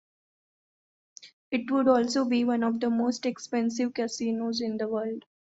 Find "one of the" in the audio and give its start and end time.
2.43-2.89